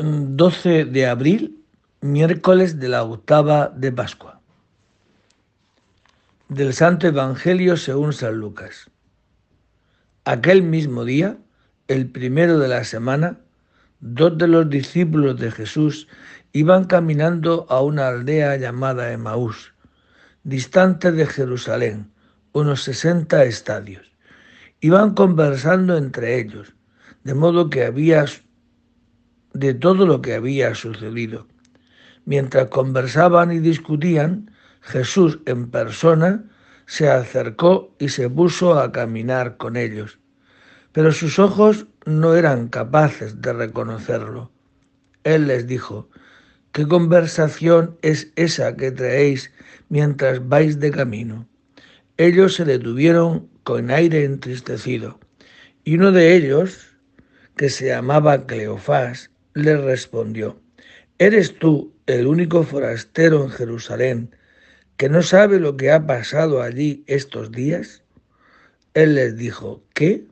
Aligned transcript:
12 0.00 0.84
de 0.84 1.06
abril, 1.08 1.64
miércoles 2.00 2.78
de 2.78 2.88
la 2.88 3.02
octava 3.02 3.68
de 3.74 3.90
Pascua. 3.90 4.40
Del 6.48 6.72
Santo 6.72 7.08
Evangelio 7.08 7.76
según 7.76 8.12
San 8.12 8.36
Lucas. 8.36 8.92
Aquel 10.24 10.62
mismo 10.62 11.04
día, 11.04 11.36
el 11.88 12.08
primero 12.12 12.60
de 12.60 12.68
la 12.68 12.84
semana, 12.84 13.40
dos 13.98 14.38
de 14.38 14.46
los 14.46 14.70
discípulos 14.70 15.36
de 15.40 15.50
Jesús 15.50 16.06
iban 16.52 16.84
caminando 16.84 17.66
a 17.68 17.82
una 17.82 18.06
aldea 18.06 18.56
llamada 18.56 19.10
Emaús, 19.10 19.74
distante 20.44 21.10
de 21.10 21.26
Jerusalén, 21.26 22.12
unos 22.52 22.84
sesenta 22.84 23.42
estadios. 23.42 24.12
Iban 24.78 25.14
conversando 25.14 25.96
entre 25.96 26.38
ellos, 26.38 26.72
de 27.24 27.34
modo 27.34 27.68
que 27.68 27.82
había 27.82 28.24
de 29.52 29.74
todo 29.74 30.06
lo 30.06 30.22
que 30.22 30.34
había 30.34 30.74
sucedido. 30.74 31.46
Mientras 32.24 32.68
conversaban 32.68 33.52
y 33.52 33.58
discutían, 33.58 34.50
Jesús 34.80 35.40
en 35.46 35.70
persona 35.70 36.44
se 36.86 37.08
acercó 37.08 37.94
y 37.98 38.08
se 38.08 38.30
puso 38.30 38.78
a 38.78 38.92
caminar 38.92 39.56
con 39.56 39.76
ellos. 39.76 40.18
Pero 40.92 41.12
sus 41.12 41.38
ojos 41.38 41.86
no 42.06 42.34
eran 42.34 42.68
capaces 42.68 43.40
de 43.42 43.52
reconocerlo. 43.52 44.50
Él 45.24 45.46
les 45.46 45.66
dijo, 45.66 46.08
¿qué 46.72 46.86
conversación 46.86 47.98
es 48.02 48.32
esa 48.36 48.76
que 48.76 48.90
traéis 48.90 49.52
mientras 49.88 50.46
vais 50.48 50.80
de 50.80 50.90
camino? 50.90 51.46
Ellos 52.16 52.54
se 52.54 52.64
detuvieron 52.64 53.48
con 53.62 53.90
aire 53.90 54.24
entristecido, 54.24 55.20
y 55.84 55.96
uno 55.96 56.10
de 56.10 56.34
ellos, 56.34 56.96
que 57.56 57.68
se 57.68 57.88
llamaba 57.88 58.46
Cleofás, 58.46 59.30
le 59.58 59.76
respondió, 59.76 60.60
¿eres 61.18 61.58
tú 61.58 61.92
el 62.06 62.26
único 62.26 62.62
forastero 62.62 63.44
en 63.44 63.50
Jerusalén 63.50 64.36
que 64.96 65.08
no 65.08 65.22
sabe 65.22 65.60
lo 65.60 65.76
que 65.76 65.90
ha 65.90 66.06
pasado 66.06 66.62
allí 66.62 67.04
estos 67.06 67.50
días? 67.50 68.02
Él 68.94 69.14
les 69.14 69.36
dijo, 69.36 69.82
¿qué? 69.94 70.24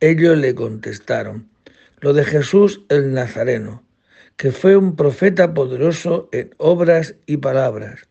Ellos 0.00 0.38
le 0.38 0.54
contestaron, 0.54 1.48
lo 2.00 2.12
de 2.12 2.24
Jesús 2.24 2.82
el 2.88 3.12
Nazareno, 3.12 3.82
que 4.36 4.52
fue 4.52 4.76
un 4.76 4.94
profeta 4.94 5.54
poderoso 5.54 6.28
en 6.32 6.54
obras 6.58 7.14
y 7.26 7.38
palabras, 7.38 8.08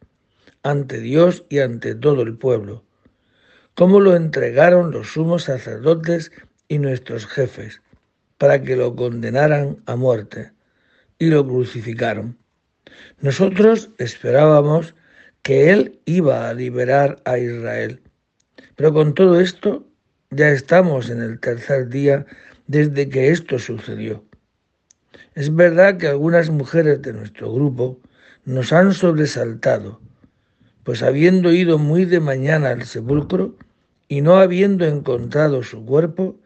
ante 0.63 0.99
Dios 0.99 1.45
y 1.49 1.59
ante 1.59 1.95
todo 1.95 2.23
el 2.23 2.37
pueblo, 2.37 2.83
cómo 3.75 3.99
lo 3.99 4.15
entregaron 4.15 4.91
los 4.91 5.13
sumos 5.13 5.43
sacerdotes 5.43 6.31
y 6.67 6.79
nuestros 6.79 7.25
jefes 7.25 7.81
para 8.37 8.61
que 8.61 8.75
lo 8.75 8.95
condenaran 8.95 9.81
a 9.85 9.95
muerte 9.95 10.51
y 11.19 11.27
lo 11.27 11.45
crucificaron. 11.47 12.37
Nosotros 13.21 13.89
esperábamos 13.97 14.95
que 15.41 15.71
Él 15.71 15.99
iba 16.05 16.49
a 16.49 16.53
liberar 16.53 17.21
a 17.25 17.37
Israel. 17.37 18.01
Pero 18.75 18.93
con 18.93 19.13
todo 19.13 19.39
esto 19.39 19.87
ya 20.29 20.49
estamos 20.49 21.09
en 21.09 21.21
el 21.21 21.39
tercer 21.39 21.89
día 21.89 22.25
desde 22.67 23.09
que 23.09 23.29
esto 23.29 23.57
sucedió. 23.57 24.23
Es 25.35 25.53
verdad 25.55 25.97
que 25.97 26.07
algunas 26.07 26.49
mujeres 26.49 27.01
de 27.01 27.13
nuestro 27.13 27.53
grupo 27.53 27.99
nos 28.45 28.73
han 28.73 28.93
sobresaltado, 28.93 30.01
pues 30.83 31.01
habiendo 31.01 31.51
ido 31.51 31.77
muy 31.77 32.05
de 32.05 32.19
mañana 32.19 32.69
al 32.69 32.83
sepulcro 32.83 33.55
y 34.07 34.21
no 34.21 34.37
habiendo 34.37 34.85
encontrado 34.85 35.63
su 35.63 35.85
cuerpo, 35.85 36.39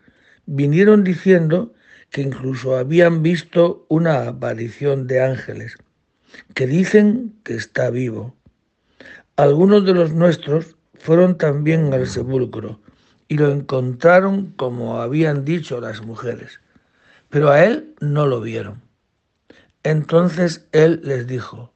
vinieron 0.46 1.04
diciendo 1.04 1.74
que 2.12 2.22
incluso 2.22 2.78
habían 2.78 3.24
visto 3.24 3.86
una 3.88 4.28
aparición 4.28 5.08
de 5.08 5.22
ángeles, 5.22 5.78
que 6.54 6.68
dicen 6.68 7.34
que 7.44 7.56
está 7.56 7.90
vivo. 7.90 8.36
Algunos 9.38 9.86
de 9.86 9.94
los 9.94 10.12
nuestros 10.12 10.76
fueron 11.00 11.38
también 11.38 11.94
al 11.94 12.06
sepulcro 12.06 12.82
y 13.30 13.38
lo 13.38 13.50
encontraron 13.50 14.52
como 14.58 15.02
habían 15.02 15.46
dicho 15.46 15.80
las 15.80 16.06
mujeres, 16.06 16.60
pero 17.30 17.50
a 17.50 17.64
él 17.64 17.96
no 18.02 18.28
lo 18.28 18.42
vieron. 18.42 18.82
Entonces 19.84 20.68
él 20.74 21.00
les 21.06 21.28
dijo, 21.28 21.74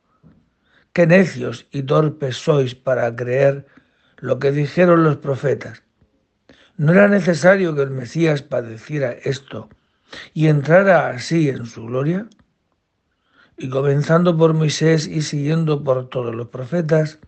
qué 0.91 1.07
necios 1.07 1.65
y 1.71 1.83
torpes 1.83 2.35
sois 2.35 2.75
para 2.75 3.15
creer 3.15 3.65
lo 4.17 4.37
que 4.37 4.51
dijeron 4.51 5.05
los 5.05 5.15
profetas. 5.15 5.83
¿No 6.75 6.91
era 6.91 7.07
necesario 7.07 7.73
que 7.73 7.83
el 7.83 7.89
Mesías 7.91 8.41
padeciera 8.41 9.13
esto 9.13 9.69
y 10.33 10.47
entrara 10.47 11.09
así 11.09 11.49
en 11.49 11.65
su 11.65 11.85
gloria? 11.85 12.27
Y 13.57 13.69
comenzando 13.69 14.35
por 14.37 14.53
Moisés 14.53 15.07
y 15.07 15.21
siguiendo 15.21 15.83
por 15.83 16.09
todos 16.09 16.35
los 16.35 16.49
profetas, 16.49 17.19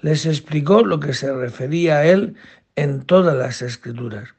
les 0.00 0.26
explicó 0.26 0.82
lo 0.82 1.00
que 1.00 1.14
se 1.14 1.32
refería 1.32 1.98
a 1.98 2.06
él 2.06 2.36
en 2.74 3.02
todas 3.02 3.36
las 3.36 3.62
escrituras. 3.62 4.34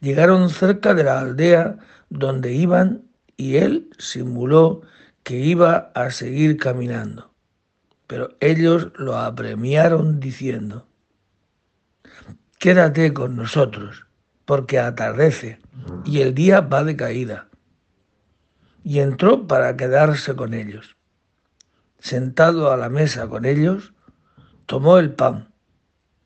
Llegaron 0.00 0.50
cerca 0.50 0.94
de 0.94 1.04
la 1.04 1.20
aldea 1.20 1.76
donde 2.10 2.52
iban 2.52 3.02
y 3.36 3.56
él 3.56 3.90
simuló 3.98 4.82
que 5.22 5.38
iba 5.38 5.90
a 5.94 6.10
seguir 6.10 6.56
caminando. 6.56 7.30
Pero 8.06 8.36
ellos 8.40 8.92
lo 8.96 9.16
apremiaron 9.16 10.20
diciendo, 10.20 10.86
Quédate 12.58 13.12
con 13.12 13.36
nosotros 13.36 14.03
porque 14.44 14.78
atardece 14.78 15.58
y 16.04 16.20
el 16.20 16.34
día 16.34 16.60
va 16.60 16.84
de 16.84 16.96
caída. 16.96 17.48
Y 18.82 19.00
entró 19.00 19.46
para 19.46 19.76
quedarse 19.76 20.34
con 20.36 20.54
ellos. 20.54 20.96
Sentado 21.98 22.70
a 22.70 22.76
la 22.76 22.90
mesa 22.90 23.28
con 23.28 23.46
ellos, 23.46 23.94
tomó 24.66 24.98
el 24.98 25.12
pan, 25.12 25.48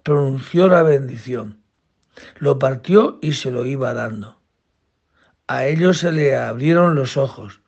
pronunció 0.03 0.67
la 0.67 0.83
bendición, 0.83 1.63
lo 2.39 2.59
partió 2.59 3.19
y 3.23 3.35
se 3.35 3.51
lo 3.51 3.65
iba 3.65 3.95
dando. 3.95 4.41
A 5.47 5.67
ellos 5.67 5.99
se 5.99 6.13
le 6.13 6.37
abrieron 6.37 6.95
los 6.95 7.17
ojos 7.17 7.61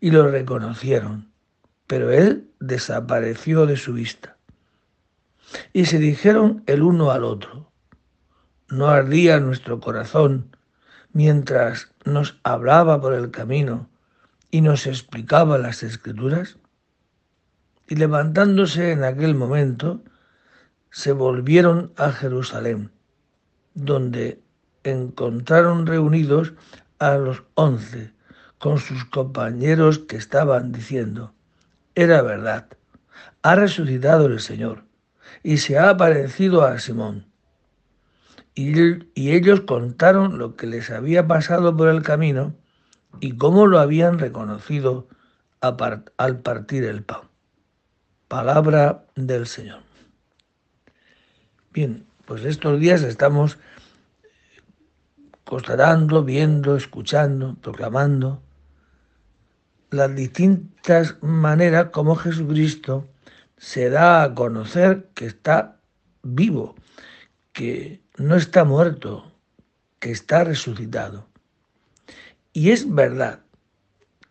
y 0.00 0.10
lo 0.10 0.28
reconocieron, 0.28 1.32
pero 1.86 2.10
él 2.10 2.50
desapareció 2.60 3.66
de 3.66 3.76
su 3.76 3.92
vista. 3.92 4.36
Y 5.72 5.86
se 5.86 5.98
dijeron 5.98 6.62
el 6.66 6.82
uno 6.82 7.10
al 7.10 7.24
otro, 7.24 7.72
no 8.68 8.88
ardía 8.88 9.40
nuestro 9.40 9.80
corazón 9.80 10.56
mientras 11.12 11.92
nos 12.04 12.38
hablaba 12.42 13.00
por 13.00 13.14
el 13.14 13.30
camino 13.30 13.88
y 14.50 14.60
nos 14.60 14.86
explicaba 14.86 15.58
las 15.58 15.82
escrituras? 15.82 16.58
Y 17.86 17.96
levantándose 17.96 18.92
en 18.92 19.04
aquel 19.04 19.34
momento, 19.34 20.02
se 20.90 21.12
volvieron 21.12 21.92
a 21.96 22.12
Jerusalén, 22.12 22.90
donde 23.74 24.42
encontraron 24.84 25.86
reunidos 25.86 26.52
a 26.98 27.16
los 27.16 27.44
once 27.54 28.12
con 28.58 28.78
sus 28.78 29.04
compañeros 29.04 30.00
que 30.00 30.16
estaban 30.16 30.72
diciendo, 30.72 31.32
era 31.94 32.22
verdad, 32.22 32.68
ha 33.42 33.54
resucitado 33.54 34.26
el 34.26 34.40
Señor 34.40 34.84
y 35.42 35.58
se 35.58 35.78
ha 35.78 35.90
aparecido 35.90 36.64
a 36.64 36.78
Simón 36.78 37.26
y, 38.58 39.30
ellos 39.30 39.60
contaron 39.60 40.38
lo 40.38 40.56
que 40.56 40.66
les 40.66 40.90
había 40.90 41.28
pasado 41.28 41.76
por 41.76 41.88
el 41.88 42.02
camino 42.02 42.56
y 43.20 43.36
cómo 43.36 43.68
lo 43.68 43.78
habían 43.78 44.18
reconocido 44.18 45.06
al 45.60 46.40
partir 46.40 46.82
el 46.84 47.04
pan. 47.04 47.20
Palabra 48.26 49.06
del 49.14 49.46
Señor. 49.46 49.80
Bien, 51.72 52.04
pues 52.26 52.44
estos 52.44 52.80
días 52.80 53.02
estamos 53.02 53.58
constatando, 55.44 56.24
viendo, 56.24 56.76
escuchando, 56.76 57.56
proclamando 57.62 58.42
las 59.90 60.14
distintas 60.16 61.16
maneras 61.22 61.90
como 61.92 62.16
Jesucristo 62.16 63.08
se 63.56 63.88
da 63.88 64.24
a 64.24 64.34
conocer 64.34 65.10
que 65.14 65.26
está 65.26 65.80
vivo, 66.22 66.74
que 67.52 68.02
no 68.18 68.36
está 68.36 68.64
muerto, 68.64 69.32
que 70.00 70.10
está 70.10 70.44
resucitado. 70.44 71.26
Y 72.52 72.70
es 72.70 72.92
verdad 72.92 73.40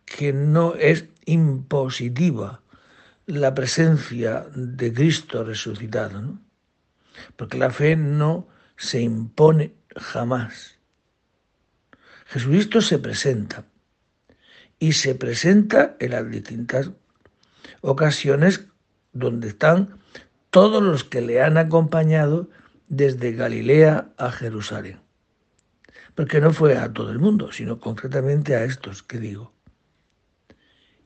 que 0.04 0.32
no 0.32 0.74
es 0.74 1.06
impositiva 1.24 2.62
la 3.26 3.54
presencia 3.54 4.46
de 4.54 4.92
Cristo 4.92 5.44
resucitado, 5.44 6.22
¿no? 6.22 6.40
porque 7.36 7.58
la 7.58 7.70
fe 7.70 7.96
no 7.96 8.48
se 8.76 9.00
impone 9.00 9.74
jamás. 9.96 10.78
Jesucristo 12.26 12.80
se 12.80 12.98
presenta 12.98 13.64
y 14.78 14.92
se 14.92 15.14
presenta 15.14 15.96
en 15.98 16.10
las 16.12 16.30
distintas 16.30 16.90
ocasiones 17.80 18.66
donde 19.12 19.48
están 19.48 19.98
todos 20.50 20.82
los 20.82 21.04
que 21.04 21.20
le 21.20 21.42
han 21.42 21.58
acompañado 21.58 22.48
desde 22.88 23.32
Galilea 23.32 24.08
a 24.16 24.30
Jerusalén. 24.30 25.00
Porque 26.14 26.40
no 26.40 26.52
fue 26.52 26.76
a 26.76 26.92
todo 26.92 27.10
el 27.10 27.18
mundo, 27.18 27.52
sino 27.52 27.78
concretamente 27.78 28.56
a 28.56 28.64
estos 28.64 29.02
que 29.02 29.18
digo. 29.18 29.52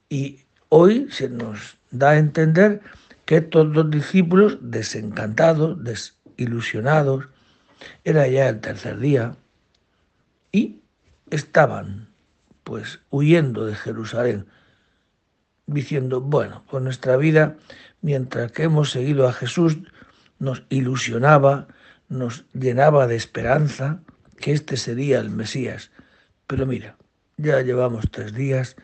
Y 0.09 0.41
hoy 0.69 1.09
se 1.11 1.29
nos 1.29 1.77
da 1.91 2.11
a 2.11 2.19
entender 2.19 2.81
que 3.25 3.37
estos 3.39 3.73
dos 3.73 3.91
discípulos, 3.91 4.59
desencantados, 4.61 5.83
desilusionados, 5.85 7.29
era 8.05 8.27
ya 8.29 8.49
el 8.49 8.61
tercer 8.61 8.99
día 8.99 9.37
y 10.51 10.81
estaban 11.31 12.09
pues 12.65 13.01
huyendo 13.11 13.67
de 13.67 13.75
Jerusalén, 13.75 14.47
diciendo, 15.67 16.21
bueno, 16.21 16.65
con 16.67 16.85
nuestra 16.85 17.17
vida, 17.17 17.57
mientras 18.03 18.53
que 18.53 18.65
hemos 18.65 18.91
seguido 18.91 19.27
a 19.27 19.33
Jesús, 19.33 19.79
nos 20.43 20.65
ilusionaba, 20.71 21.69
nos 22.09 22.45
llenaba 22.53 23.07
de 23.07 23.15
esperanza 23.15 24.03
que 24.39 24.51
este 24.51 24.77
sería 24.77 25.21
el 25.21 25.31
Mesías. 25.31 25.93
Pero 26.49 26.67
mira, 26.67 26.97
ya 27.37 27.61
llevamos 27.61 28.11
tres 28.11 28.35
días 28.35 28.75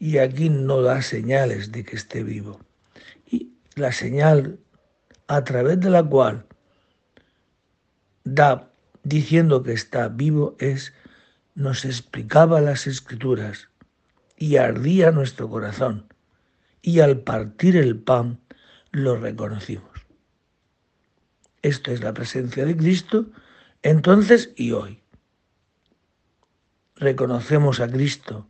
y 0.00 0.18
aquí 0.18 0.50
no 0.50 0.82
da 0.82 1.02
señales 1.02 1.70
de 1.70 1.84
que 1.84 1.94
esté 1.94 2.24
vivo. 2.24 2.60
Y 3.24 3.52
la 3.76 3.92
señal 3.92 4.58
a 5.28 5.44
través 5.44 5.78
de 5.78 5.90
la 5.90 6.02
cual 6.02 6.44
da 8.24 8.68
diciendo 9.04 9.62
que 9.62 9.74
está 9.74 10.08
vivo 10.08 10.56
es 10.58 10.92
nos 11.54 11.84
explicaba 11.84 12.60
las 12.60 12.88
escrituras 12.88 13.68
y 14.36 14.56
ardía 14.56 15.12
nuestro 15.12 15.48
corazón 15.48 16.12
y 16.82 16.98
al 16.98 17.20
partir 17.20 17.76
el 17.76 17.96
pan 17.96 18.40
lo 18.90 19.16
reconocimos. 19.16 19.95
Esto 21.62 21.90
es 21.90 22.02
la 22.02 22.14
presencia 22.14 22.64
de 22.64 22.76
Cristo 22.76 23.26
entonces 23.82 24.52
y 24.56 24.72
hoy. 24.72 25.00
Reconocemos 26.96 27.78
a 27.78 27.88
Cristo 27.88 28.48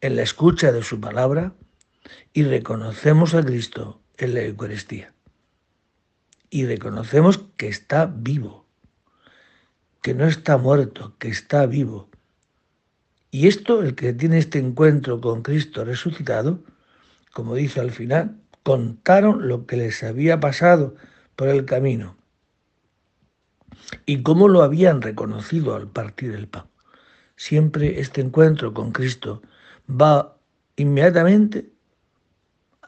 en 0.00 0.16
la 0.16 0.22
escucha 0.22 0.72
de 0.72 0.82
su 0.82 1.00
palabra 1.00 1.54
y 2.32 2.42
reconocemos 2.42 3.34
a 3.34 3.44
Cristo 3.44 4.00
en 4.16 4.34
la 4.34 4.42
Eucaristía. 4.42 5.12
Y 6.50 6.66
reconocemos 6.66 7.44
que 7.56 7.68
está 7.68 8.06
vivo, 8.06 8.66
que 10.02 10.14
no 10.14 10.26
está 10.26 10.56
muerto, 10.56 11.14
que 11.18 11.28
está 11.28 11.66
vivo. 11.66 12.08
Y 13.30 13.48
esto, 13.48 13.82
el 13.82 13.94
que 13.94 14.12
tiene 14.14 14.38
este 14.38 14.58
encuentro 14.58 15.20
con 15.20 15.42
Cristo 15.42 15.84
resucitado, 15.84 16.64
como 17.32 17.54
dice 17.54 17.80
al 17.80 17.90
final, 17.90 18.40
contaron 18.62 19.46
lo 19.46 19.66
que 19.66 19.76
les 19.76 20.02
había 20.02 20.40
pasado 20.40 20.96
por 21.36 21.48
el 21.48 21.66
camino 21.66 22.16
y 24.04 24.22
cómo 24.22 24.48
lo 24.48 24.62
habían 24.62 25.02
reconocido 25.02 25.74
al 25.74 25.88
partir 25.88 26.34
el 26.34 26.48
pan. 26.48 26.66
Siempre 27.36 28.00
este 28.00 28.20
encuentro 28.20 28.72
con 28.72 28.92
Cristo 28.92 29.42
va 29.88 30.36
inmediatamente 30.76 31.70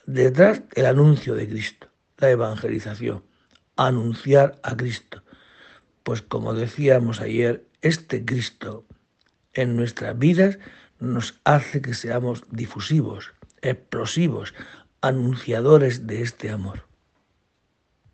detrás 0.07 0.63
el 0.75 0.87
anuncio 0.87 1.35
de 1.35 1.49
Cristo, 1.49 1.89
la 2.17 2.31
evangelización, 2.31 3.23
anunciar 3.77 4.59
a 4.63 4.77
Cristo. 4.77 5.23
Pues 6.03 6.23
como 6.23 6.55
decíamos 6.55 7.21
ayer, 7.21 7.65
este 7.83 8.25
Cristo 8.25 8.85
en 9.53 9.77
nuestras 9.77 10.19
vidas 10.19 10.59
nos 10.99 11.39
hace 11.45 11.81
que 11.83 11.95
seamos 11.95 12.43
difusivos, 12.51 13.33
explosivos, 13.61 14.55
anunciadores 15.01 16.07
de 16.07 16.23
este 16.23 16.51
amor. 16.51 16.88